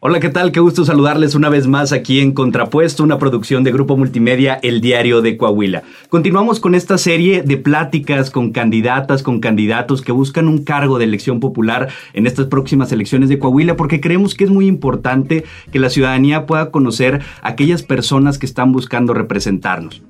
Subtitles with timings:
[0.00, 0.52] Hola, ¿qué tal?
[0.52, 4.80] Qué gusto saludarles una vez más aquí en Contrapuesto, una producción de Grupo Multimedia, El
[4.80, 5.82] Diario de Coahuila.
[6.08, 11.04] Continuamos con esta serie de pláticas con candidatas, con candidatos que buscan un cargo de
[11.04, 15.80] elección popular en estas próximas elecciones de Coahuila, porque creemos que es muy importante que
[15.80, 20.00] la ciudadanía pueda conocer a aquellas personas que están buscando representarnos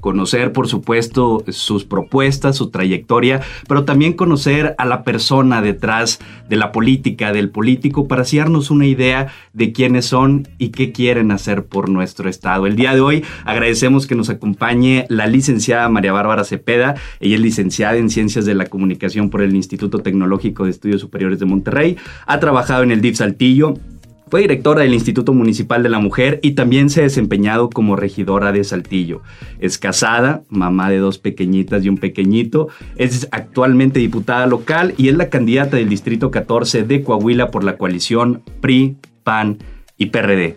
[0.00, 6.56] conocer, por supuesto, sus propuestas, su trayectoria, pero también conocer a la persona detrás de
[6.56, 11.64] la política, del político, para darnos una idea de quiénes son y qué quieren hacer
[11.64, 12.66] por nuestro Estado.
[12.66, 16.94] El día de hoy agradecemos que nos acompañe la licenciada María Bárbara Cepeda.
[17.20, 21.38] Ella es licenciada en Ciencias de la Comunicación por el Instituto Tecnológico de Estudios Superiores
[21.38, 21.96] de Monterrey.
[22.26, 23.74] Ha trabajado en el DIF Saltillo
[24.30, 28.52] fue directora del Instituto Municipal de la Mujer y también se ha desempeñado como regidora
[28.52, 29.22] de Saltillo.
[29.58, 32.68] Es casada, mamá de dos pequeñitas y un pequeñito.
[32.96, 37.76] Es actualmente diputada local y es la candidata del Distrito 14 de Coahuila por la
[37.76, 39.58] coalición PRI, PAN
[39.96, 40.56] y PRD.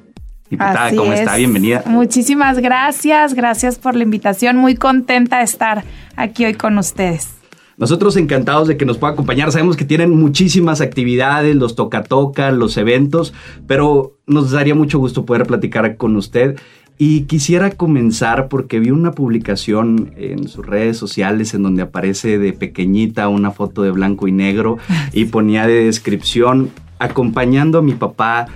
[0.49, 1.37] Diputada, ¿cómo está?
[1.37, 1.83] Bienvenida.
[1.85, 4.57] Muchísimas gracias, gracias por la invitación.
[4.57, 5.83] Muy contenta de estar
[6.17, 7.40] aquí hoy con ustedes.
[7.77, 9.51] Nosotros encantados de que nos pueda acompañar.
[9.51, 13.33] Sabemos que tienen muchísimas actividades, los toca-toca, los eventos,
[13.67, 16.59] pero nos daría mucho gusto poder platicar con usted.
[16.97, 22.53] Y quisiera comenzar porque vi una publicación en sus redes sociales en donde aparece de
[22.53, 24.77] pequeñita una foto de blanco y negro
[25.13, 26.69] y ponía de descripción
[26.99, 28.47] acompañando a mi papá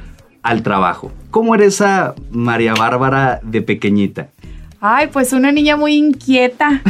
[0.44, 1.12] al trabajo.
[1.32, 4.30] ¿Cómo era esa María Bárbara de pequeñita?
[4.82, 6.82] Ay, pues una niña muy inquieta.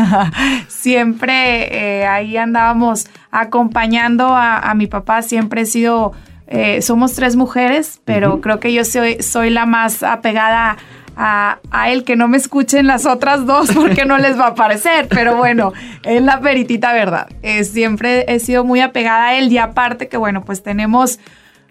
[0.68, 5.22] siempre eh, ahí andábamos acompañando a, mi papá.
[5.22, 6.12] Siempre he sido,
[6.46, 10.76] eh, somos tres mujeres, pero creo que yo soy, soy la más apegada
[11.16, 11.58] a,
[11.88, 15.36] él, que no me escuchen las otras dos porque no les va a parecer, pero
[15.36, 17.28] bueno, es la peritita verdad.
[17.42, 21.18] Eh, siempre he sido muy apegada a él y aparte que bueno, pues tenemos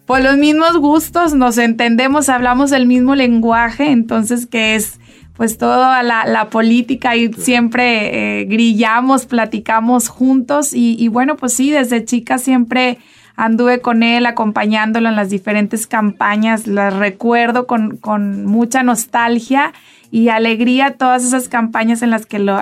[0.06, 5.00] pues los mismos gustos, nos entendemos, hablamos el mismo lenguaje, entonces que es
[5.36, 12.06] pues toda la, política y siempre eh, grillamos, platicamos juntos y, bueno, pues sí, desde
[12.06, 13.00] chica siempre
[13.36, 19.74] anduve con él acompañándolo en las diferentes campañas, las recuerdo con, con mucha nostalgia
[20.12, 22.62] y alegría todas esas campañas en las que lo,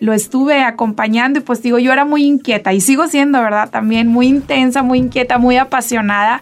[0.00, 3.68] lo estuve acompañando y pues digo, yo era muy inquieta y sigo siendo, ¿verdad?
[3.68, 6.40] También muy intensa, muy inquieta, muy apasionada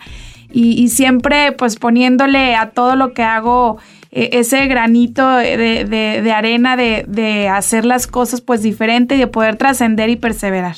[0.53, 3.79] y, y siempre pues poniéndole a todo lo que hago
[4.15, 9.57] ese granito de, de, arena de, de, hacer las cosas pues diferente y de poder
[9.57, 10.77] trascender y perseverar.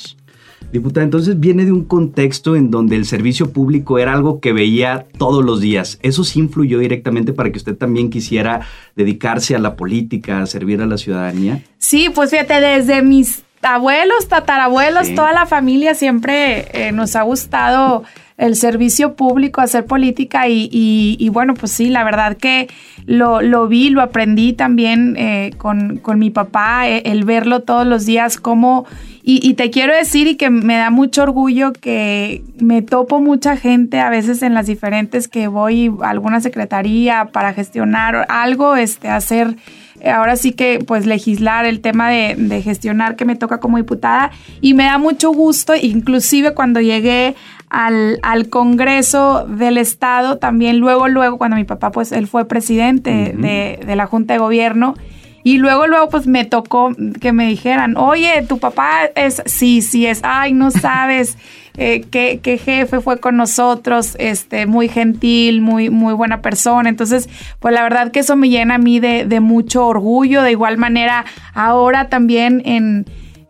[0.71, 5.07] Diputada, entonces viene de un contexto en donde el servicio público era algo que veía
[5.17, 5.97] todos los días.
[6.01, 8.61] ¿Eso sí influyó directamente para que usted también quisiera
[8.95, 11.63] dedicarse a la política, a servir a la ciudadanía?
[11.77, 18.03] Sí, pues fíjate, desde mis abuelos, tatarabuelos, toda la familia siempre eh, nos ha gustado
[18.37, 22.69] el servicio público, hacer política y, y, bueno, pues sí, la verdad que
[23.07, 27.87] lo, lo vi, lo aprendí también eh, con, con, mi papá, eh, el verlo todos
[27.87, 28.85] los días, como,
[29.23, 33.57] y, y, te quiero decir y que me da mucho orgullo que me topo mucha
[33.57, 39.09] gente a veces en las diferentes que voy a alguna secretaría para gestionar algo, este,
[39.09, 39.55] hacer
[40.05, 44.31] ahora sí que pues legislar el tema de, de, gestionar que me toca como diputada.
[44.61, 47.35] Y me da mucho gusto, inclusive cuando llegué
[47.69, 53.33] al, al, Congreso del Estado, también luego, luego, cuando mi papá, pues él fue presidente
[53.35, 54.95] de, de, la Junta de Gobierno,
[55.43, 56.91] y luego, luego, pues me tocó
[57.21, 61.37] que me dijeran, oye, tu papá es, sí, sí es, ay, no sabes
[61.77, 66.89] eh, qué, qué, jefe fue con nosotros, este, muy gentil, muy, muy buena persona.
[66.89, 67.29] Entonces,
[67.59, 70.41] pues la verdad que eso me llena a mí de, de mucho orgullo.
[70.41, 73.05] De igual manera, ahora también en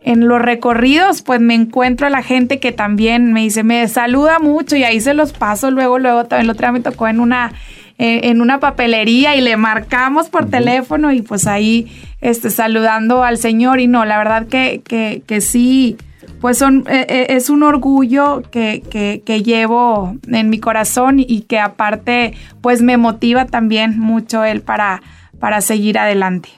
[0.08, 4.38] en los recorridos, pues me encuentro a la gente que también me dice, me saluda
[4.38, 7.20] mucho y ahí se los paso luego, luego también el otro día me tocó en
[7.20, 7.52] una,
[7.98, 13.38] eh, en una papelería y le marcamos por teléfono y pues ahí este, saludando al
[13.38, 15.98] Señor y no, la verdad que, que, que sí,
[16.40, 21.58] pues eh, eh, es un orgullo que, que, que, llevo en mi corazón y que
[21.58, 25.02] aparte pues me motiva también mucho él para,
[25.38, 26.48] para seguir adelante.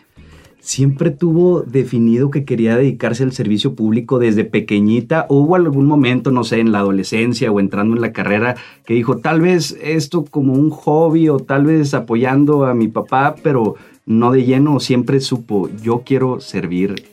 [0.60, 5.24] Siempre tuvo definido que quería dedicarse al servicio público desde pequeñita.
[5.30, 8.92] O hubo algún momento, no sé, en la adolescencia o entrando en la carrera que
[8.92, 13.76] dijo tal vez esto como un hobby o tal vez apoyando a mi papá, pero
[14.04, 17.04] no de lleno, siempre supo, yo quiero servir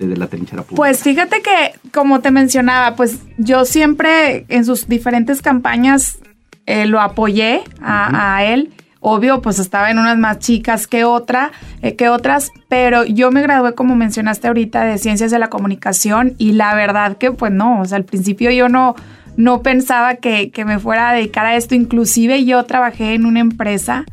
[0.00, 0.76] desde la trinchera pública.
[0.76, 6.18] Pues fíjate que, como te mencionaba, pues yo siempre en sus diferentes campañas
[6.66, 11.52] eh, lo apoyé a, a él Obvio, pues estaba en unas más chicas que otra,
[11.80, 16.34] eh, que otras, pero yo me gradué, como mencionaste ahorita, de ciencias de la comunicación
[16.36, 18.94] y la verdad que, pues no, o sea, al principio yo no,
[19.38, 21.74] no pensaba que, que me fuera a dedicar a esto.
[21.74, 24.04] Inclusive yo trabajé en una empresa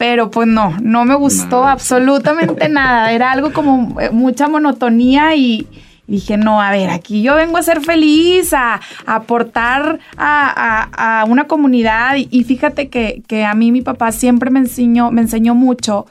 [0.00, 3.12] pero pues no, no me gustó absolutamente nada.
[3.12, 5.68] Era algo como eh, mucha monotonía y,
[6.06, 12.16] dije, no, a ver, aquí yo vengo a ser feliz, a, aportar a, una comunidad.
[12.16, 16.06] Y, fíjate que, que, a mí mi papá siempre me enseñó, me enseñó mucho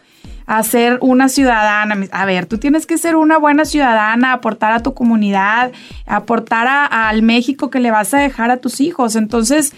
[0.46, 1.96] a ser una ciudadana.
[2.12, 5.72] A ver, tú tienes que ser una buena ciudadana, aportar a tu comunidad,
[6.06, 9.16] aportar al México que le vas a dejar a tus hijos.
[9.16, 9.74] Entonces,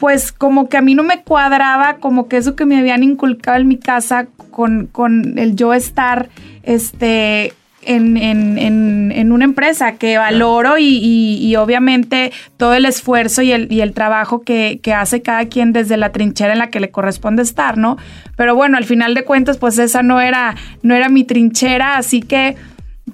[0.00, 3.58] pues como que a mí no me cuadraba como que eso que me habían inculcado
[3.58, 6.28] en mi casa con, con el yo estar
[6.62, 7.52] este
[7.82, 8.58] en, en,
[9.12, 13.94] en, una empresa que valoro y, y, obviamente todo el esfuerzo y el, y el
[13.94, 17.78] trabajo que, que, hace cada quien desde la trinchera en la que le corresponde estar,
[17.78, 17.96] ¿no?
[18.36, 22.20] Pero bueno, al final de cuentas, pues esa no era, no era mi trinchera, así
[22.20, 22.56] que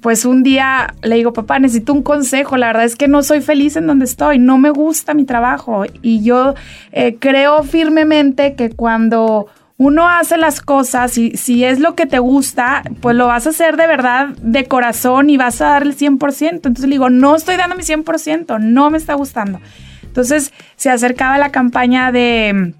[0.01, 3.41] pues un día le digo, papá, necesito un consejo, la verdad es que no soy
[3.41, 6.55] feliz en donde estoy, no me gusta mi trabajo y yo
[6.91, 9.47] eh, creo firmemente que cuando
[9.77, 13.51] uno hace las cosas y si es lo que te gusta, pues lo vas a
[13.51, 16.49] hacer de verdad, de corazón y vas a dar el 100%.
[16.49, 19.59] Entonces le digo, no estoy dando mi 100%, no me está gustando.
[20.01, 22.73] Entonces se acercaba la campaña de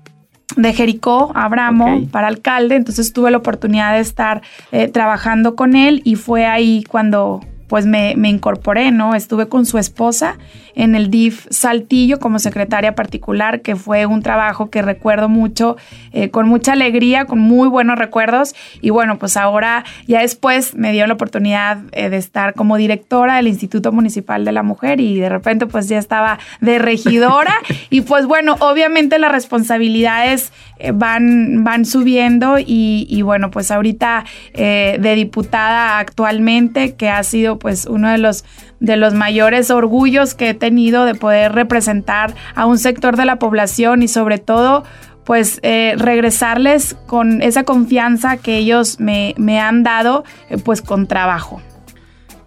[0.58, 6.02] de Jericó, Abramo, para alcalde, entonces tuve la oportunidad de estar eh, trabajando con él
[6.04, 9.16] y fue ahí cuando pues me, me, incorporé, ¿no?
[9.16, 10.38] Estuve con su esposa
[10.78, 15.76] en el DIF Saltillo como secretaria particular, que fue un trabajo que recuerdo mucho,
[16.14, 18.54] eh, con mucha alegría, con muy buenos recuerdos.
[18.82, 23.38] Y bueno, pues ahora, ya después me dio la oportunidad eh, de estar como directora
[23.38, 27.56] del Instituto Municipal de la Mujer y de repente pues ya estaba de regidora.
[27.90, 30.52] y pues bueno, obviamente las responsabilidades
[30.94, 38.10] van, van subiendo y, bueno, pues ahorita de diputada actualmente, que ha sido pues uno
[38.10, 38.46] de los,
[38.80, 43.38] de los mayores orgullos que he tenido de poder representar a un sector de la
[43.40, 44.84] población y sobre todo
[45.28, 51.06] pues eh, regresarles con esa confianza que ellos me, me han dado eh, pues con
[51.06, 51.62] trabajo.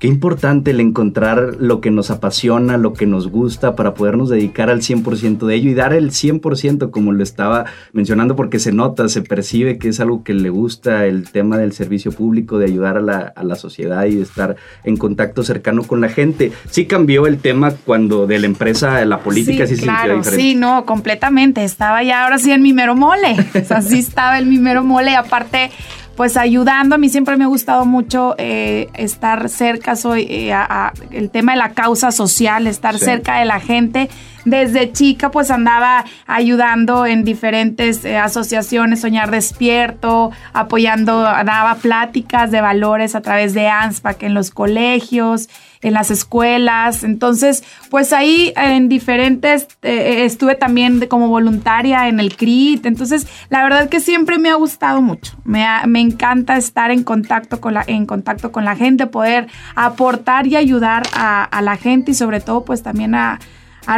[0.00, 4.70] Qué importante el encontrar lo que nos apasiona, lo que nos gusta para podernos dedicar
[4.70, 9.10] al 100% de ello y dar el 100% como lo estaba mencionando porque se nota,
[9.10, 12.96] se percibe que es algo que le gusta el tema del servicio público, de ayudar
[12.96, 13.02] a
[13.42, 16.50] la, sociedad y de estar en contacto cercano con la gente.
[16.70, 20.54] Sí cambió el tema cuando de la empresa a la política, sí, sí claro, Sí,
[20.54, 21.62] no, completamente.
[21.62, 23.36] Estaba ya ahora sí en mi mero mole.
[23.54, 25.14] o sea, sí estaba en mi mero mole.
[25.14, 25.70] Aparte,
[26.20, 26.96] pues ayudando.
[26.96, 31.52] A mí siempre me ha gustado mucho eh, estar cerca, soy eh, a, el tema
[31.52, 34.10] de la causa social, estar cerca de la gente.
[34.44, 42.60] Desde chica pues andaba ayudando en diferentes eh, asociaciones, Soñar Despierto, apoyando, daba pláticas de
[42.60, 45.48] valores a través de ANSPAC en los colegios
[45.82, 47.04] en las escuelas.
[47.04, 52.86] Entonces, pues ahí en diferentes, eh, estuve también como voluntaria en el CRIT.
[52.86, 55.36] Entonces, la verdad que siempre me ha gustado mucho.
[55.44, 60.46] Me, me encanta estar en contacto, con la, en contacto con la gente, poder aportar
[60.46, 63.38] y ayudar a, la gente y sobre todo pues también a,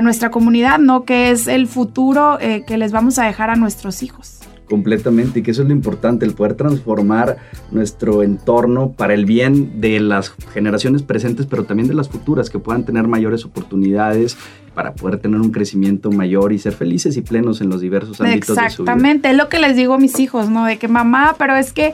[0.02, 1.04] nuestra comunidad, ¿no?
[1.04, 4.41] Que es el futuro eh, que les vamos a dejar a nuestros hijos
[4.72, 7.36] completamente y que eso es lo importante, el poder transformar
[7.70, 12.58] nuestro entorno para el bien de las generaciones presentes, pero también de las futuras, que
[12.58, 14.38] puedan tener mayores oportunidades
[14.74, 18.56] para poder tener un crecimiento mayor y ser felices y plenos en los diversos ámbitos
[18.56, 18.92] de su vida.
[18.92, 20.64] Exactamente, es lo que les digo a mis hijos, ¿no?
[20.64, 21.92] De que mamá, pero es que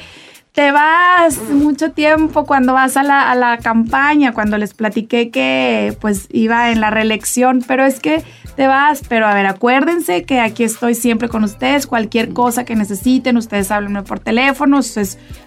[0.52, 5.96] te vas mucho tiempo cuando vas a la, a la, campaña, cuando les platiqué que
[6.00, 8.24] pues iba en la reelección, pero es que
[8.56, 12.74] te vas, pero a ver, acuérdense que aquí estoy siempre con ustedes, cualquier cosa que
[12.74, 14.80] necesiten, ustedes háblenme por teléfono,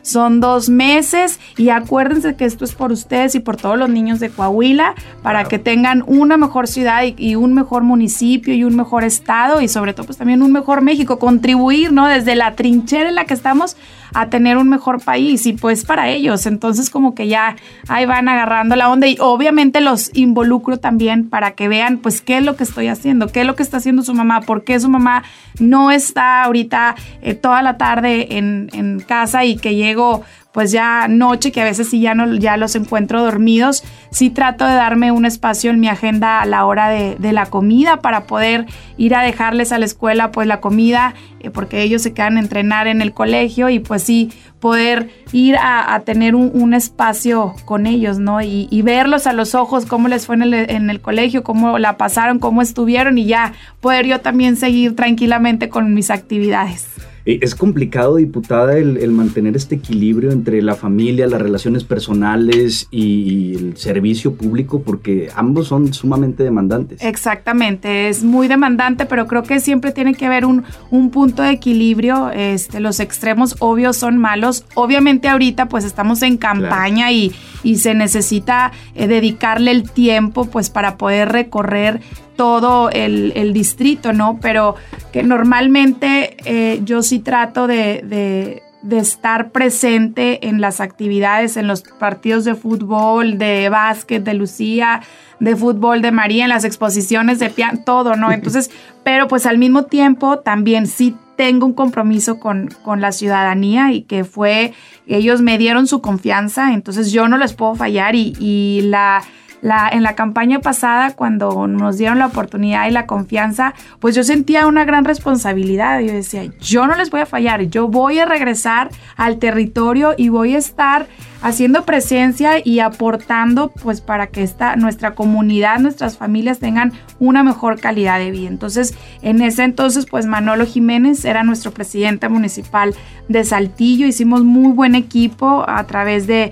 [0.01, 4.21] son dos meses y acuérdense que esto es por ustedes y por todos los niños
[4.21, 8.77] de Coahuila, para que tengan una mejor ciudad y, y, un mejor municipio y un
[8.77, 12.07] mejor estado y sobre todo pues también un mejor México, contribuir, ¿no?
[12.07, 13.75] Desde la trinchera en la que estamos
[14.13, 16.45] a tener un mejor país y pues para ellos.
[16.45, 17.55] Entonces como que ya
[17.87, 22.37] ahí van agarrando la onda y obviamente los involucro también para que vean pues qué
[22.37, 24.79] es lo que estoy haciendo, qué es lo que está haciendo su mamá, por qué
[24.79, 25.23] su mamá
[25.59, 31.07] no está ahorita eh, toda la tarde en, en casa y que llego pues ya
[31.07, 35.11] noche, que a veces sí ya, no, ya los encuentro dormidos, sí trato de darme
[35.11, 38.65] un espacio en mi agenda a la hora de, la comida para poder
[38.97, 42.41] ir a dejarles a la escuela pues la comida, eh, porque ellos se quedan a
[42.41, 48.19] entrenar en el colegio y pues sí poder ir a, tener un, espacio con ellos,
[48.19, 48.41] ¿no?
[48.41, 51.97] Y, verlos a los ojos, cómo les fue en el, en el colegio, cómo la
[51.97, 57.10] pasaron, cómo estuvieron y ya poder yo también seguir tranquilamente con mis actividades.
[57.25, 63.55] Eh, es complicado, diputada, el, mantener este equilibrio entre la familia, las relaciones personales y
[63.55, 67.01] el servicio público, porque ambos son sumamente demandantes.
[67.01, 71.51] Exactamente, es muy demandante, pero creo que siempre tiene que haber un, un punto de
[71.51, 72.31] equilibrio.
[72.31, 74.65] Este, los extremos obvios son malos.
[74.75, 80.69] Obviamente ahorita pues estamos en campaña y, y, se necesita eh, dedicarle el tiempo pues
[80.69, 82.01] para poder recorrer
[82.41, 84.39] todo el, distrito, ¿no?
[84.41, 84.73] Pero
[85.13, 92.43] que normalmente eh, yo sí trato de, estar presente en las actividades, en los partidos
[92.43, 95.03] de fútbol, de básquet, de Lucía,
[95.39, 98.31] de fútbol de María, en las exposiciones de piano, todo, ¿no?
[98.31, 98.71] Entonces,
[99.03, 104.01] pero pues al mismo tiempo también sí tengo un compromiso con, con, la ciudadanía y
[104.01, 104.73] que fue,
[105.05, 109.21] ellos me dieron su confianza, entonces yo no les puedo fallar y, y la
[109.61, 114.67] en la campaña pasada, cuando nos dieron la oportunidad y la confianza, pues yo sentía
[114.67, 115.99] una gran responsabilidad.
[115.99, 120.29] Yo decía, yo no les voy a fallar, yo voy a regresar al territorio y
[120.29, 121.07] voy a estar
[121.41, 127.79] haciendo presencia y aportando pues para que esta, nuestra comunidad, nuestras familias tengan una mejor
[127.79, 128.47] calidad de vida.
[128.47, 132.93] Entonces, en ese entonces pues Manolo Jiménez era nuestro presidente municipal
[133.27, 136.51] de Saltillo, hicimos muy buen equipo a través de,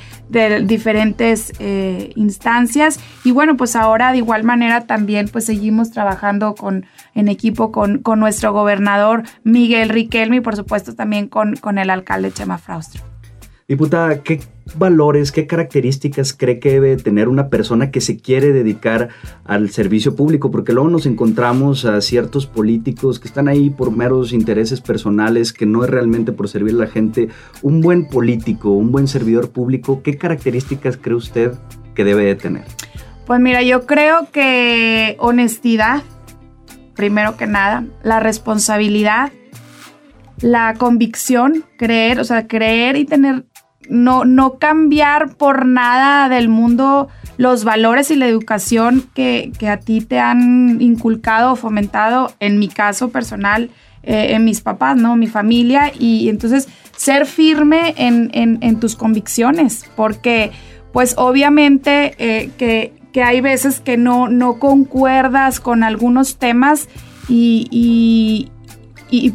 [0.64, 6.86] diferentes eh, instancias y bueno pues ahora de igual manera también pues seguimos trabajando con,
[7.16, 11.90] en equipo con, con nuestro gobernador Miguel Riquelme y por supuesto también con, con el
[11.90, 13.19] alcalde Chema Fraustro.
[13.70, 14.40] Diputada, ¿qué
[14.78, 19.10] valores, qué características cree que debe tener una persona que se quiere dedicar
[19.46, 20.50] al servicio público?
[20.50, 25.68] Porque luego nos encontramos a ciertos políticos que están ahí por meros intereses personales, que
[25.68, 27.30] no es realmente por servir a la gente.
[27.62, 31.52] Un buen político, un buen servidor público, ¿qué características cree usted
[31.94, 32.64] que debe de tener?
[33.28, 36.02] Pues mira, yo creo que honestidad,
[36.96, 39.32] primero que nada, la responsabilidad,
[40.42, 43.46] la convicción, creer, o sea, creer y tener
[43.90, 50.02] no, no cambiar por nada del mundo los valores y la educación que, a ti
[50.02, 53.70] te han inculcado o fomentado, en mi caso personal,
[54.04, 55.16] eh, en mis papás, ¿no?
[55.16, 55.92] Mi familia.
[55.98, 56.68] Y entonces
[56.98, 60.52] ser firme en, tus convicciones, porque
[60.92, 62.94] pues obviamente eh, que,
[63.24, 66.88] hay veces que no, no concuerdas con algunos temas
[67.30, 68.50] y,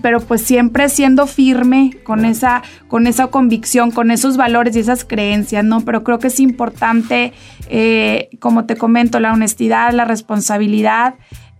[0.02, 5.04] pero pues siempre siendo firme con esa, con esa convicción, con esos valores y esas
[5.04, 5.80] creencias, ¿no?
[5.80, 7.32] Pero creo que es importante,
[7.68, 11.14] eh, como te comento, la honestidad, la responsabilidad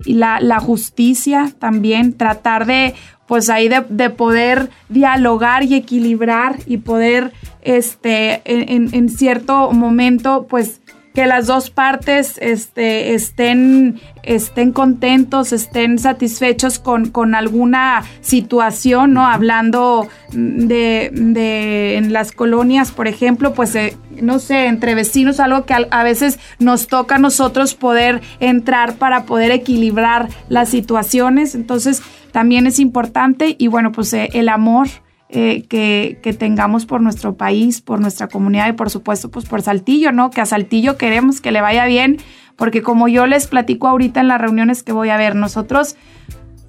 [0.05, 2.95] y la, justicia también, tratar de,
[3.27, 10.81] pues ahí de, poder dialogar y equilibrar y poder, este, en, en cierto momento, pues
[11.15, 19.25] que las dos partes este, estén, estén contentos, estén satisfechos con, con alguna situación, ¿no?
[19.25, 25.65] Hablando de, de, en las colonias, por ejemplo, pues, eh, no sé, entre vecinos, algo
[25.67, 31.55] que a, veces nos toca a nosotros poder entrar para poder equilibrar las situaciones.
[31.55, 32.03] Entonces,
[32.33, 34.89] también es importante y bueno, pues eh, el amor
[35.37, 40.13] eh, que, tengamos por nuestro país, por nuestra comunidad y por supuesto pues por Saltillo,
[40.13, 40.31] ¿no?
[40.31, 42.19] Que a Saltillo queremos que le vaya bien,
[42.55, 45.97] porque como yo les platico ahorita en las reuniones que voy a ver, nosotros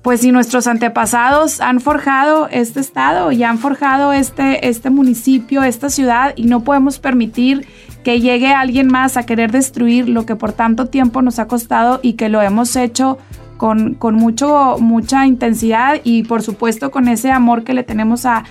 [0.02, 5.90] pues si nuestros antepasados han forjado este estado y han forjado este, este municipio, esta
[5.90, 7.68] ciudad y no podemos permitir
[8.04, 12.00] que llegue alguien más a querer destruir lo que por tanto tiempo nos ha costado
[12.02, 13.18] y que lo hemos hecho
[13.58, 18.44] con, mucho, mucha intensidad y por supuesto con ese amor que le tenemos a,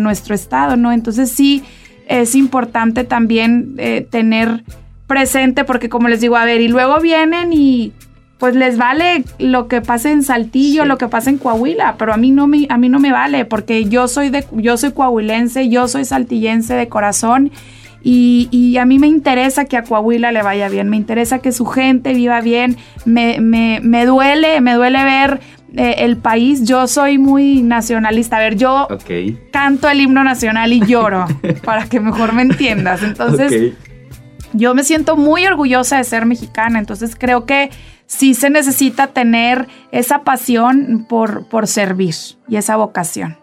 [0.00, 0.92] nuestro estado, ¿no?
[0.92, 1.62] Entonces sí
[2.08, 4.64] es importante también eh, tener
[5.06, 7.92] presente porque como les digo, a ver, y luego vienen y
[8.38, 12.16] pues les vale lo que pase en Saltillo, lo que pase en Coahuila, pero a
[12.16, 15.68] mí no me a mí no me vale porque yo soy de yo soy coahuilense,
[15.68, 17.50] yo soy saltillense de corazón
[18.08, 21.66] y, a mí me interesa que a Coahuila le vaya bien, me interesa que su
[21.66, 25.40] gente viva bien, me, duele, me duele ver
[25.74, 28.86] eh, el país, yo soy muy nacionalista, a ver, yo
[29.50, 31.26] canto el himno nacional y lloro,
[31.64, 33.74] para que mejor me entiendas, entonces...
[34.52, 37.68] Yo me siento muy orgullosa de ser mexicana, entonces creo que
[38.06, 42.14] sí se necesita tener esa pasión por, por servir
[42.48, 43.36] y esa vocación.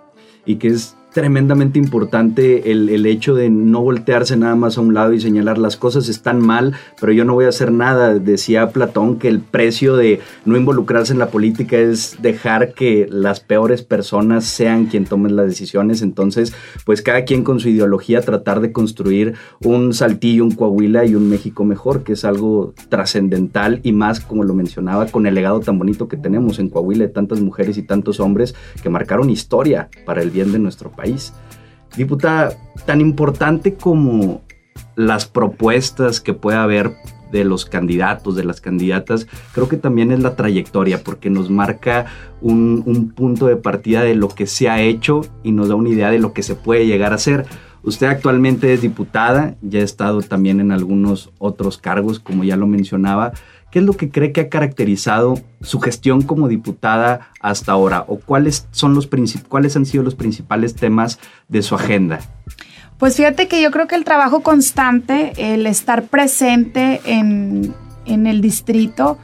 [0.46, 4.93] Y que es tremendamente importante el, el, hecho de no voltearse nada más a un
[4.93, 8.15] lado y señalar las cosas están mal, pero yo no voy a hacer nada.
[8.15, 13.39] Decía Platón que el precio de no involucrarse en la política es dejar que las
[13.39, 16.01] peores personas sean quien tomen las decisiones.
[16.01, 16.53] Entonces,
[16.86, 21.29] pues cada quien con su ideología tratar de construir un Saltillo, un Coahuila y un
[21.29, 25.77] México mejor, que es algo trascendental y más, como lo mencionaba, con el legado tan
[25.77, 30.24] bonito que tenemos en Coahuila de tantas mujeres y tantos hombres que marcaron historia para
[30.24, 31.33] el bien de nuestro país país.
[31.98, 32.53] Diputada,
[32.86, 34.41] tan importante como
[34.95, 36.93] las propuestas que puede haber
[37.31, 42.05] de los candidatos, de las candidatas, creo que también es la trayectoria, porque nos marca
[42.41, 45.89] un, un, punto de partida de lo que se ha hecho y nos da una
[45.89, 47.45] idea de lo que se puede llegar a hacer.
[47.81, 52.67] Usted actualmente es diputada, ya ha estado también en algunos otros cargos, como ya lo
[52.67, 53.33] mencionaba.
[53.74, 58.06] ¿Qué es lo que cree que ha caracterizado su gestión como diputada hasta ahora?
[58.08, 59.10] ¿O cuáles, son los
[59.50, 62.20] cuáles han sido los principales temas de su agenda?
[63.00, 67.74] Pues fíjate que yo creo que el trabajo constante, el estar presente en,
[68.06, 69.18] el distrito,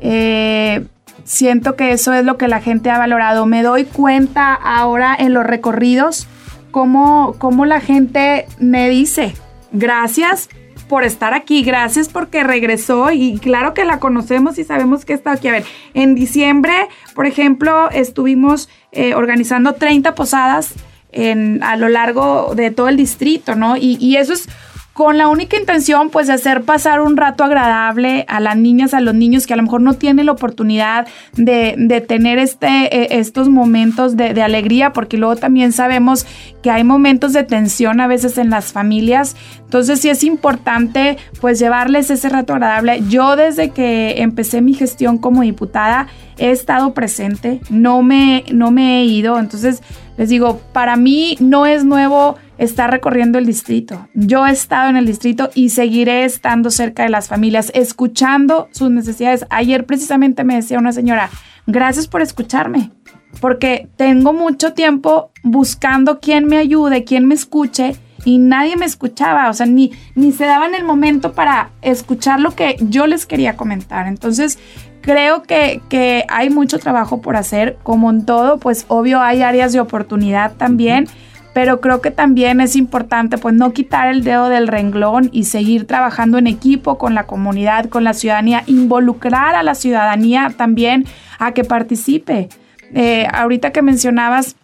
[0.00, 0.84] eh,
[1.22, 3.46] siento que eso es lo que la gente ha valorado.
[3.46, 6.26] Me doy cuenta ahora en los recorridos
[6.72, 9.32] cómo, cómo la gente me dice,
[9.70, 10.48] gracias
[10.92, 15.32] por estar aquí, gracias porque regresó y claro que la conocemos y sabemos que está
[15.32, 15.48] aquí.
[15.48, 16.74] A ver, en diciembre,
[17.14, 20.74] por ejemplo, estuvimos eh, organizando 30 posadas
[21.10, 23.78] en, a lo largo de todo el distrito, ¿no?
[23.78, 24.50] Y, y eso es
[24.92, 29.00] con la única intención pues de hacer pasar un rato agradable a las niñas, a
[29.00, 33.48] los niños que a lo mejor no tienen la oportunidad de, tener este, e, estos
[33.48, 36.26] momentos de, de, alegría, porque luego también sabemos
[36.62, 39.34] que hay momentos de tensión a veces en las familias,
[39.64, 43.02] entonces sí es importante pues llevarles ese rato agradable.
[43.08, 49.00] Yo desde que empecé mi gestión como diputada he estado presente, no me, no me
[49.00, 49.82] he ido, entonces
[50.18, 54.08] les digo, para mí no es nuevo estar recorriendo el distrito.
[54.14, 58.90] Yo he estado en el distrito y seguiré estando cerca de las familias, escuchando sus
[58.90, 59.44] necesidades.
[59.50, 61.28] Ayer precisamente me decía una señora,
[61.66, 62.92] gracias por escucharme,
[63.40, 69.50] porque tengo mucho tiempo buscando quién me ayude, quién me escuche y nadie me escuchaba,
[69.50, 73.56] o sea, ni, ni se daban el momento para escuchar lo que yo les quería
[73.56, 74.06] comentar.
[74.06, 74.60] Entonces,
[75.00, 79.72] creo que, que hay mucho trabajo por hacer, como en todo, pues obvio hay áreas
[79.72, 81.08] de oportunidad también
[81.54, 85.86] pero creo que también es importante pues no quitar el dedo del renglón y seguir
[85.86, 91.06] trabajando en equipo con la comunidad, con la ciudadanía, involucrar a la ciudadanía también
[91.38, 92.48] a que participe.
[92.94, 94.56] Eh, ahorita que mencionabas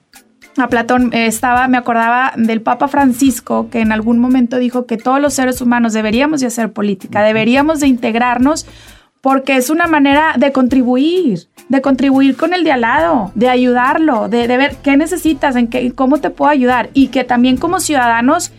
[0.56, 4.96] a Platón, eh, estaba, me acordaba del Papa Francisco que en algún momento dijo que
[4.96, 8.66] todos los seres humanos deberíamos de hacer política, deberíamos de integrarnos
[9.20, 14.28] porque es una manera de contribuir, de contribuir con el de al lado, de ayudarlo,
[14.28, 18.52] de, ver qué necesitas, en qué, cómo te puedo ayudar y que también como ciudadanos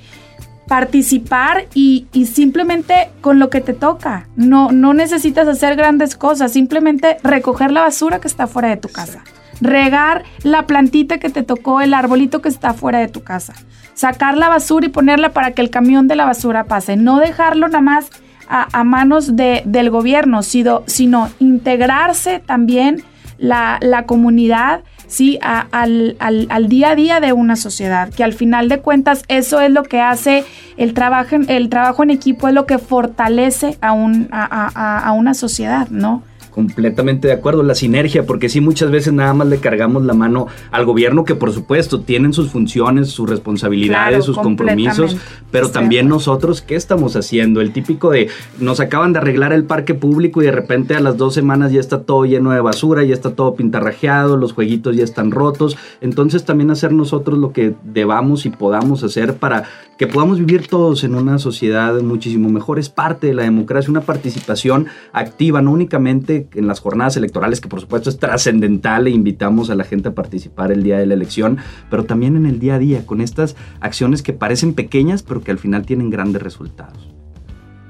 [0.67, 4.27] participar y, simplemente con lo que te toca.
[4.35, 8.89] No, no necesitas hacer grandes cosas, simplemente recoger la basura que está fuera de tu
[8.89, 9.23] casa,
[9.59, 13.53] regar la plantita que te tocó, el arbolito que está fuera de tu casa,
[13.95, 17.67] sacar la basura y ponerla para que el camión de la basura pase, no dejarlo
[17.67, 18.11] nada más
[18.49, 23.03] a, manos de, del gobierno, sino, sino integrarse también
[23.37, 25.39] la, comunidad ¿sí?
[25.41, 29.71] al, al, día a día de una sociedad, que al final de cuentas eso es
[29.71, 30.43] lo que hace
[30.77, 35.33] el trabajo, el trabajo en equipo, es lo que fortalece a, un, a, a una
[35.33, 36.23] sociedad, ¿no?
[36.51, 40.47] Completamente de acuerdo, la sinergia, porque sí muchas veces nada más le cargamos la mano
[40.71, 45.17] al gobierno que por supuesto tienen sus funciones, sus responsabilidades, sus compromisos,
[45.51, 47.61] pero también nosotros, ¿qué estamos haciendo?
[47.61, 51.17] El típico de nos acaban de arreglar el parque público y de repente a las
[51.17, 55.03] dos semanas ya está todo lleno de basura, ya está todo pintarrajeado, los jueguitos ya
[55.03, 59.65] están rotos, entonces también hacer nosotros lo que debamos y podamos hacer para
[59.97, 62.79] que podamos vivir todos en una sociedad muchísimo mejor.
[62.79, 67.67] Es parte de la democracia, una participación activa, no únicamente en las jornadas electorales, que
[67.67, 71.13] por supuesto es trascendental e invitamos a la gente a participar el día de la
[71.13, 71.57] elección,
[71.89, 75.51] pero también en el día a día, con estas acciones que parecen pequeñas, pero que
[75.51, 77.09] al final tienen grandes resultados.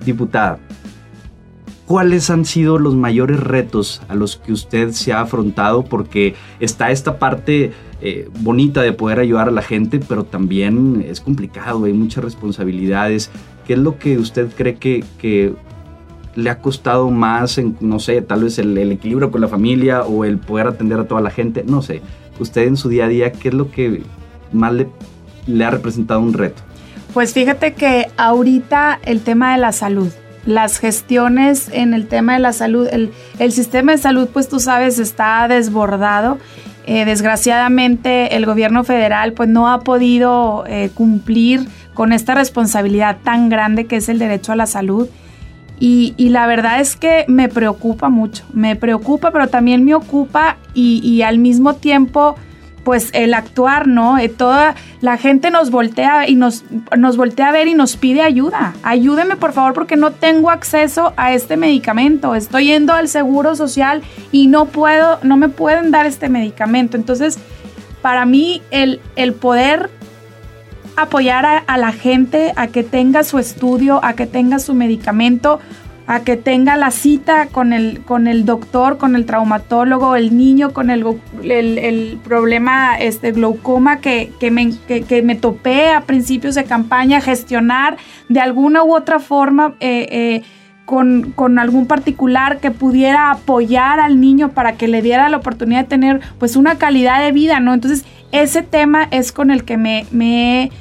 [0.06, 0.60] Diputada,
[1.86, 5.84] ¿cuáles han sido los mayores retos a los que usted se ha afrontado?
[5.84, 11.20] Porque está esta parte eh, bonita de poder ayudar a la gente, pero también es
[11.20, 13.30] complicado, hay muchas responsabilidades.
[13.68, 15.54] ¿Qué es lo que usted cree que, que
[16.36, 20.26] le ha costado más, en, no sé, tal vez el, equilibrio con la familia o
[20.26, 21.64] el poder atender a toda la gente?
[21.66, 22.02] No sé,
[22.40, 24.04] usted en su día a día, ¿qué es lo que
[24.52, 24.88] más le,
[25.48, 26.62] le ha representado un reto?
[27.14, 30.10] Pues fíjate que ahorita el tema de la salud,
[30.46, 35.00] las gestiones en el tema de la salud, el, sistema de salud, pues tú sabes,
[35.00, 36.38] está desbordado
[36.92, 43.50] Eh, desgraciadamente el gobierno federal pues no ha podido eh, cumplir con esta responsabilidad tan
[43.50, 45.08] grande que es el derecho a la salud.
[45.80, 51.22] Y, la verdad es que me preocupa mucho, me preocupa, pero también me ocupa y
[51.22, 52.36] al mismo tiempo
[52.84, 54.18] pues el actuar, ¿no?
[54.18, 56.64] Eh, toda la gente nos voltea y nos,
[56.98, 58.74] nos voltea a ver y nos pide ayuda.
[58.84, 62.34] Ayúdeme por favor porque no tengo acceso a este medicamento.
[62.34, 66.98] Estoy yendo al seguro social y no puedo, no me pueden dar este medicamento.
[66.98, 67.38] Entonces,
[68.02, 69.92] para mí el, el poder
[71.04, 75.60] apoyar a, la gente a que tenga su estudio, a que tenga su medicamento,
[76.08, 80.74] a que tenga la cita con el, con el doctor, con el traumatólogo, el niño
[80.74, 81.06] con el,
[81.44, 87.98] el, problema este, glaucoma que, que, me, que, me topé a principios de campaña, gestionar
[88.28, 89.76] de alguna u otra forma.
[89.80, 90.44] Eh, eh,
[90.86, 95.82] con, con, algún particular que pudiera apoyar al niño para que le diera la oportunidad
[95.82, 97.76] de tener pues una calidad de vida, ¿no?
[97.76, 100.72] Entonces ese tema es con el que me, me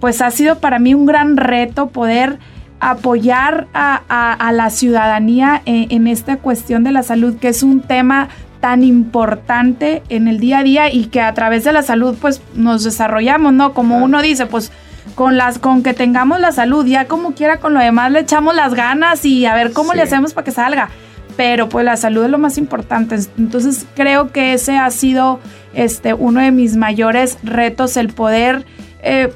[0.00, 2.38] pues ha sido para mí un gran reto poder
[2.80, 8.28] apoyar a, la ciudadanía en, esta cuestión de la salud, que es un tema
[8.60, 12.40] tan importante en el día a día y que a través de la salud pues
[12.54, 13.72] nos desarrollamos, ¿no?
[13.72, 14.72] Como uno dice, pues
[15.14, 18.54] con las con que tengamos la salud, ya como quiera con lo demás le echamos
[18.54, 20.88] las ganas y a ver cómo le hacemos para que salga.
[21.36, 23.16] Pero pues la salud es lo más importante.
[23.38, 25.38] Entonces creo que ese ha sido
[25.72, 28.66] este uno de mis mayores retos, el poder
[29.02, 29.32] eh,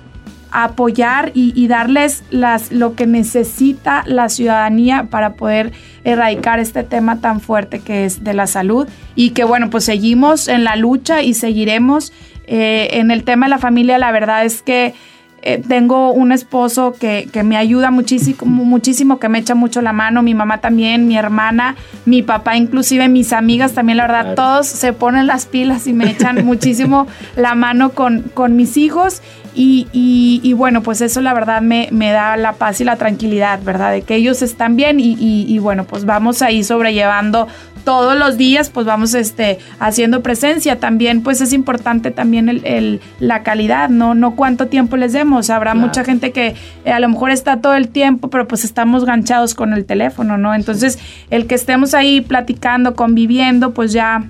[0.52, 5.72] apoyar y, darles las, lo que necesita la ciudadanía para poder
[6.04, 10.48] erradicar este tema tan fuerte que es de la salud y que bueno, pues seguimos
[10.48, 12.12] en la lucha y seguiremos.
[12.46, 14.94] Eh, en el tema de la familia, la verdad es que
[15.42, 20.22] eh, tengo un esposo que, me ayuda muchísimo, muchísimo, que me echa mucho la mano,
[20.22, 21.74] mi mamá también, mi hermana,
[22.05, 26.11] mi papá, inclusive mis amigas también, la verdad, todos se ponen las pilas y me
[26.11, 29.20] echan muchísimo la mano con, con mis hijos.
[29.55, 33.61] Y, y, bueno, pues eso la verdad me, me, da la paz y la tranquilidad,
[33.62, 33.92] ¿verdad?
[33.92, 37.48] De que ellos están bien y, y bueno, pues vamos ahí sobrellevando
[37.84, 40.80] todos los días pues vamos este, haciendo presencia.
[40.80, 44.14] También pues es importante también el, la calidad, ¿no?
[44.14, 45.50] No cuánto tiempo les demos.
[45.50, 49.04] Habrá mucha gente que eh, a lo mejor está todo el tiempo, pero pues estamos
[49.04, 50.54] ganchados con el teléfono, ¿no?
[50.54, 50.98] Entonces
[51.30, 54.24] el que estemos ahí platicando, conviviendo, pues ya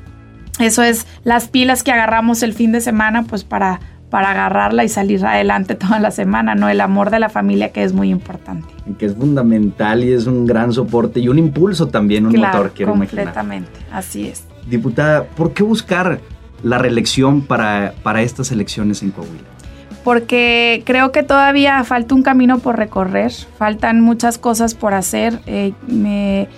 [0.59, 3.81] eso es las pilas que agarramos el fin de semana pues para
[4.13, 6.69] para agarrarla y salir adelante toda la semana, ¿no?
[6.69, 8.69] El amor de la familia que es muy importante.
[8.99, 12.93] Que es fundamental y es un gran soporte y un impulso también, un motor, quiero
[12.93, 14.45] completamente, así es.
[14.69, 16.21] Diputada, ¿por qué buscar
[16.63, 19.49] la reelección para, para estas elecciones en Coahuila?
[20.05, 25.39] Porque creo que todavía falta un camino por recorrer, faltan muchas cosas por hacer.
[25.47, 26.49] Eh, me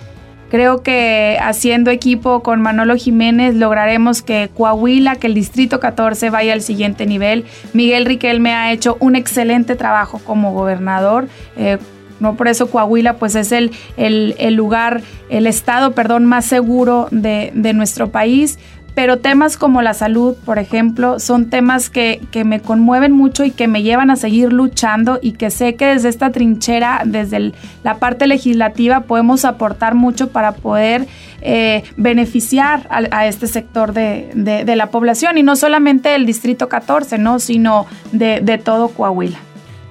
[0.55, 6.53] Creo que haciendo equipo con Manolo Jiménez lograremos que Coahuila, que el Distrito 14 vaya
[6.53, 7.43] al siguiente nivel.
[7.73, 11.27] Miguel Riquelme ha hecho un excelente trabajo como gobernador.
[11.57, 11.77] Eh,
[12.21, 17.51] no por eso Coahuila pues es el, el, lugar, el estado, perdón, más seguro de,
[17.53, 18.57] de nuestro país
[18.95, 23.67] pero temas como la salud, por ejemplo, son temas que, me conmueven mucho y que
[23.67, 27.51] me llevan a seguir luchando y que sé que desde esta trinchera, desde
[27.83, 31.07] la parte legislativa, podemos aportar mucho para poder
[31.41, 37.39] eh, beneficiar a, este sector de, la población y no solamente del Distrito 14, ¿no?
[37.39, 39.39] sino de, de todo Coahuila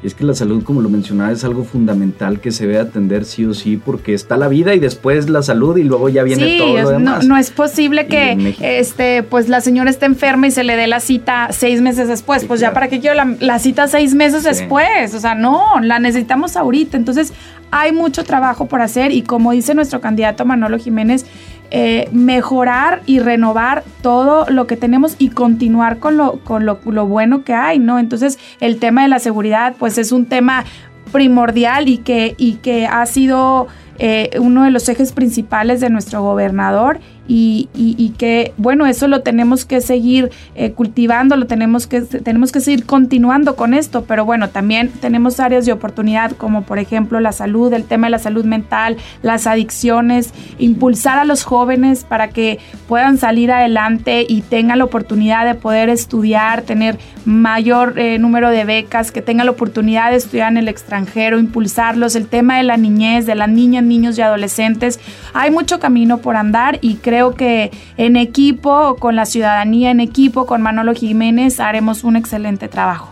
[0.05, 3.47] es que la salud, como lo mencionaba, es algo fundamental que se debe atender sí
[3.47, 6.77] o sí, porque está la vida y después la salud y luego ya viene todo
[6.79, 7.23] lo demás.
[7.23, 10.87] No, no es posible que este, pues la señora esté enferma y se le dé
[10.87, 12.45] la cita seis meses después.
[12.45, 15.15] pues ya para qué quiero la, cita seis meses después.
[15.15, 16.99] O sea, no, la necesitamos ahorita.
[16.99, 17.33] Entonces,
[17.71, 21.25] hay mucho trabajo por hacer y como dice nuestro candidato Manolo Jiménez,
[21.71, 27.43] eh, mejorar y renovar todo lo que tenemos y continuar con, lo, con lo, bueno
[27.45, 27.99] que hay, ¿no?
[27.99, 30.65] Entonces, el tema de la seguridad, pues es un tema
[31.11, 36.23] primordial y que, y que ha sido eh, uno de los ejes principales de nuestro
[36.23, 42.53] gobernador y, que, bueno, eso lo tenemos que seguir eh, cultivando, lo tenemos que, tenemos
[42.53, 47.21] que seguir continuando con esto, pero bueno, también tenemos áreas de oportunidad como por ejemplo
[47.21, 52.29] la salud, el tema de la salud mental, las adicciones, impulsar a los jóvenes para
[52.29, 52.59] que
[52.89, 58.65] puedan salir adelante y tengan la oportunidad de poder estudiar, tener mayor eh, número de
[58.65, 62.77] becas, que tengan la oportunidad de estudiar en el extranjero, impulsarlos, el tema de la
[62.77, 65.01] niñez, de las niñas, niños y adolescentes.
[65.33, 70.01] Hay mucho camino por andar y creo creo que en equipo, con la ciudadanía, en
[70.01, 73.09] equipo, con Manolo Jiménez, haremos un excelente trabajo.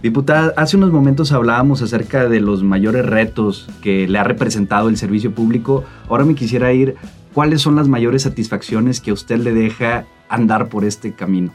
[0.00, 4.96] Diputada, hace unos momentos hablábamos acerca de los mayores retos que le ha representado el
[4.96, 5.82] servicio público.
[6.08, 6.94] Ahora me quisiera ir
[7.34, 11.52] ¿cuáles son las mayores satisfacciones que a usted le deja andar por este camino?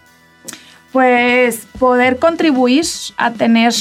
[0.91, 3.71] Pues poder contribuir a tener,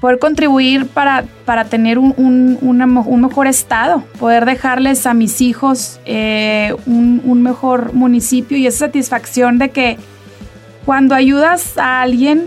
[0.00, 2.14] poder contribuir para, para tener un,
[2.60, 8.86] un, mejor estado, poder dejarles a mis hijos eh, un, un mejor municipio y esa
[8.86, 9.98] satisfacción de que
[10.84, 12.46] cuando ayudas a alguien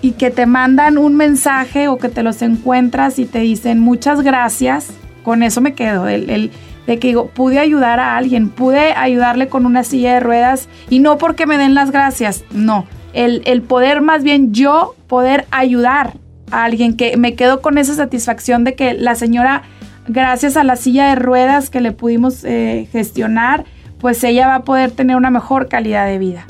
[0.00, 4.22] y que te mandan un mensaje o que te los encuentras y te dicen muchas
[4.22, 4.92] gracias,
[5.24, 6.08] con eso me quedo.
[6.08, 6.50] El,
[6.86, 11.00] de que digo, pude ayudar a alguien, pude ayudarle con una silla de ruedas y
[11.00, 12.86] no porque me den las gracias, no.
[13.12, 16.14] El, el poder más bien yo poder ayudar
[16.50, 19.62] a alguien que me quedo con esa satisfacción de que la señora,
[20.08, 23.64] gracias a la silla de ruedas que le pudimos eh, gestionar,
[23.98, 26.46] pues ella va a poder tener una mejor calidad de vida.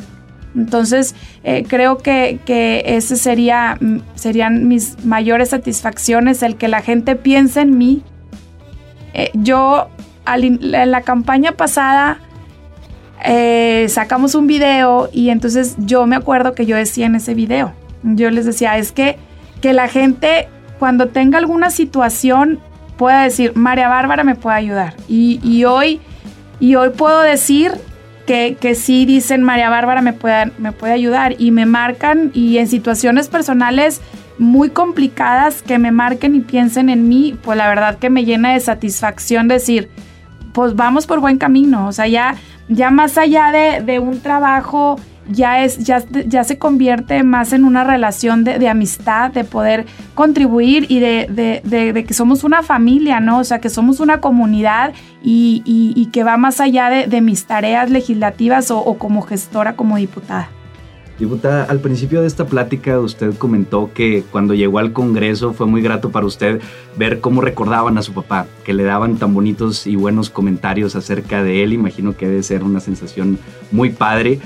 [0.57, 6.83] Entonces, eh, creo que, que ese sería, mm, serían mis mayores satisfacciones, el que la
[6.83, 8.03] gente piense en mí.
[9.15, 9.89] Eh, yo,
[10.27, 12.19] en la campaña pasada,
[13.89, 18.31] sacamos un video y entonces yo me acuerdo que yo decía en ese video, yo
[18.31, 19.19] les decía, es que,
[19.61, 22.59] que la gente cuando tenga alguna situación
[22.97, 24.95] pueda decir, María Bárbara me puede ayudar.
[25.09, 26.01] Y, y hoy,
[26.59, 27.73] y hoy puedo decir
[28.27, 32.59] que, que sí dicen María Bárbara me puede, me puede ayudar y me marcan y
[32.59, 34.01] en situaciones personales
[34.39, 38.55] muy complicadas que me marquen y piensen en mí, pues la verdad que me llena
[38.55, 39.91] de satisfacción decir,
[40.53, 42.37] pues vamos por buen camino, o sea, ya,
[42.69, 47.65] ya más allá de, de un trabajo ya, es, ya, ya se convierte más en
[47.65, 53.39] una relación de, amistad, de poder contribuir y de, de, que somos una familia, ¿no?
[53.39, 57.91] O sea, que somos una comunidad y, y, que va más allá de, mis tareas
[57.91, 60.49] legislativas o, o como gestora, como diputada.
[61.21, 65.83] Diputada, al principio de esta plática usted comentó que cuando llegó al Congreso fue muy
[65.83, 66.63] grato para usted
[66.97, 71.43] ver cómo recordaban a su papá, que le daban tan bonitos y buenos comentarios acerca
[71.43, 71.75] de él.
[71.75, 73.39] Imagino que debe ser una sensación
[73.71, 74.41] muy padre.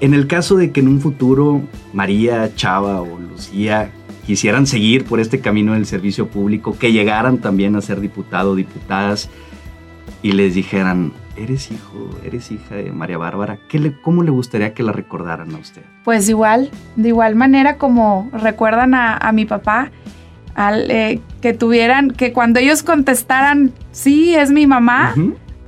[0.00, 3.90] En el caso de que en un futuro María, Chava o Lucía
[4.26, 8.54] quisieran seguir por este camino del servicio público, que llegaran también a ser diputado o
[8.54, 9.28] diputadas
[10.22, 14.74] y les dijeran, eres hijo, eres hija de María Bárbara, ¿qué le, ¿cómo le gustaría
[14.74, 15.82] que la recordaran a usted?
[16.04, 19.90] Pues igual, de igual manera como recuerdan a, mi papá,
[20.54, 25.14] al, eh, que tuvieran, que cuando ellos contestaran, sí, es mi mamá,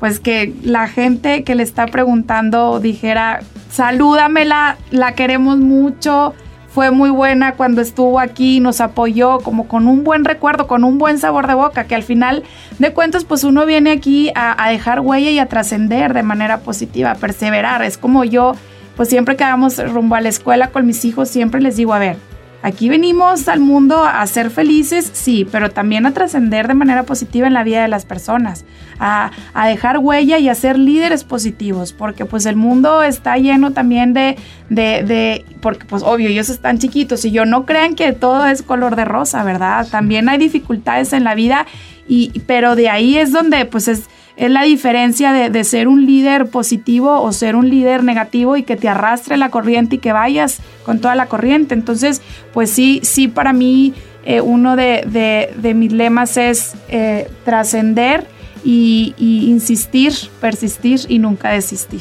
[0.00, 6.34] pues que la gente que le está preguntando dijera, salúdamela, la queremos mucho.
[6.68, 10.98] Fue muy buena cuando estuvo aquí, nos apoyó como con un buen recuerdo, con un
[10.98, 12.44] buen sabor de boca, que al final
[12.78, 17.10] de cuentas pues uno viene aquí a, dejar huella y a trascender de manera positiva,
[17.10, 17.82] a perseverar.
[17.82, 18.54] Es como yo,
[18.96, 21.98] pues siempre que vamos rumbo a la escuela con mis hijos, siempre les digo, a
[21.98, 22.16] ver,
[22.62, 27.46] Aquí venimos al mundo a ser felices, sí, pero también a trascender de manera positiva
[27.46, 28.66] en la vida de las personas,
[28.98, 29.30] a,
[29.66, 34.36] dejar huella y a ser líderes positivos, porque pues el mundo está lleno también de,
[34.68, 38.62] de, de, porque pues obvio, ellos están chiquitos y yo no crean que todo es
[38.62, 39.86] color de rosa, ¿verdad?
[39.90, 41.64] También hay dificultades en la vida,
[42.06, 46.46] y, pero de ahí es donde pues es es la diferencia de, ser un líder
[46.46, 50.60] positivo o ser un líder negativo y que te arrastre la corriente y que vayas
[50.82, 51.74] con toda la corriente.
[51.74, 52.22] Entonces,
[52.54, 53.92] pues sí, sí, para mí
[54.24, 58.26] eh, uno de, mis lemas es eh, trascender
[58.64, 62.00] y, y insistir, persistir y nunca desistir.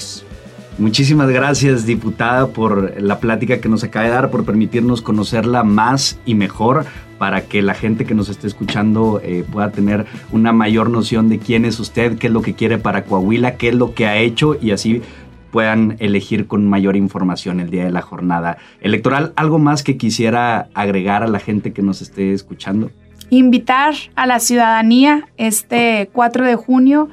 [0.77, 6.17] Muchísimas gracias, diputada, por la plática que nos acaba de dar, por permitirnos conocerla más
[6.25, 6.85] y mejor
[7.19, 11.37] para que la gente que nos esté escuchando eh, pueda tener una mayor noción de
[11.37, 14.17] quién es usted, qué es lo que quiere para Coahuila, qué es lo que ha
[14.17, 15.03] hecho y así
[15.51, 19.33] puedan elegir con mayor información el día de la jornada electoral.
[19.35, 22.91] ¿Algo más que quisiera agregar a la gente que nos esté escuchando?
[23.29, 27.09] Invitar a la ciudadanía este 4 de junio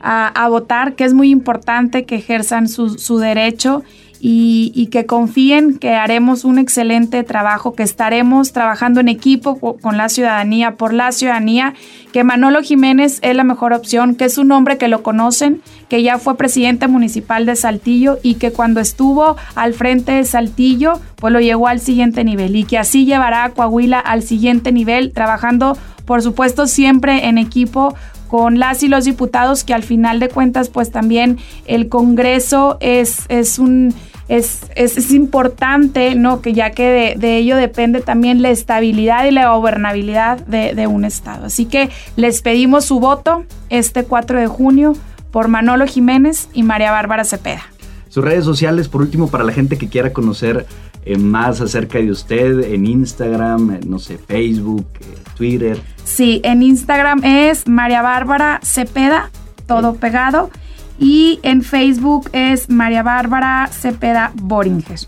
[0.00, 3.82] a, votar, que es muy importante que ejerzan su, su derecho
[4.20, 10.08] y, que confíen que haremos un excelente trabajo, que estaremos trabajando en equipo con la
[10.08, 11.74] ciudadanía, por la ciudadanía,
[12.12, 16.02] que Manolo Jiménez es la mejor opción, que es un hombre que lo conocen, que
[16.02, 21.32] ya fue presidente municipal de Saltillo y que cuando estuvo al frente de Saltillo, pues
[21.32, 25.76] lo llevó al siguiente nivel y que así llevará a Coahuila al siguiente nivel, trabajando,
[26.04, 27.94] por supuesto, siempre en equipo
[28.28, 33.22] con las y los diputados, que al final de cuentas, pues también el Congreso es,
[33.28, 33.94] es un...
[34.28, 36.42] Es, es, importante, ¿no?
[36.42, 41.46] Que ya que de, ello depende también la estabilidad y la gobernabilidad de, un Estado.
[41.46, 44.92] Así que les pedimos su voto este 4 de junio
[45.30, 47.62] por Manolo Jiménez y María Bárbara Cepeda.
[48.10, 50.66] Sus redes sociales, por último, para la gente que quiera conocer
[51.06, 55.04] eh, más acerca de usted en Instagram, no sé, Facebook, eh,
[55.38, 55.80] Twitter.
[56.08, 59.30] Sí, en Instagram es María Bárbara Cepeda,
[59.66, 60.50] todo pegado.
[60.98, 64.98] Y en Facebook es María Bárbara Cepeda Boringer.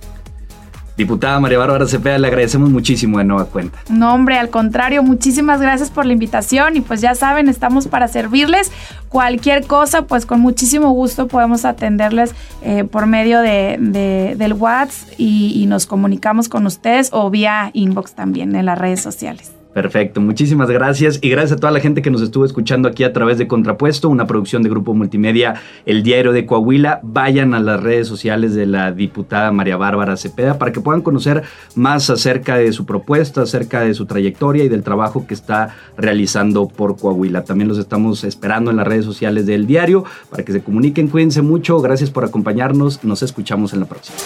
[0.98, 3.78] Diputada María Bárbara Cepeda, le agradecemos muchísimo de nueva cuenta.
[3.88, 8.06] No, hombre, al contrario, muchísimas gracias por la invitación y pues ya saben, estamos para
[8.06, 8.70] servirles.
[9.08, 15.64] Cualquier cosa, pues con muchísimo gusto podemos atenderles eh, por medio de, del WhatsApp y
[15.66, 19.52] nos comunicamos con ustedes o vía inbox también en las redes sociales.
[19.72, 23.12] Perfecto, muchísimas gracias y gracias a toda la gente que nos estuvo escuchando aquí a
[23.12, 26.98] través de Contrapuesto, una producción de Grupo Multimedia El Diario de Coahuila.
[27.04, 31.44] Vayan a las redes sociales de la diputada María Bárbara Cepeda para que puedan conocer
[31.76, 36.66] más acerca de su propuesta, acerca de su trayectoria y del trabajo que está realizando
[36.66, 37.44] por Coahuila.
[37.44, 41.06] También los estamos esperando en las redes sociales del diario para que se comuniquen.
[41.06, 44.18] Cuídense mucho, gracias por acompañarnos, nos escuchamos en la próxima.